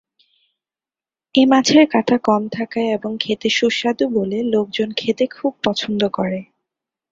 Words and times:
এ 1.35 1.43
মাছের 1.45 1.83
কাঁটা 1.91 2.17
কম 2.23 2.41
থাকায় 2.49 2.89
এবং 2.93 3.11
খেতে 3.19 3.47
সুস্বাদু 3.49 4.05
বলে 4.13 4.37
লোকজন 4.53 4.89
খেতে 4.97 5.23
খুব 5.35 5.53
পছন্দ 5.63 6.01
করে। 6.09 6.39